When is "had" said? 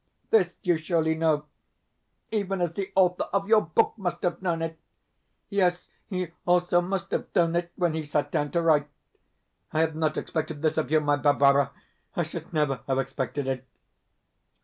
9.81-9.95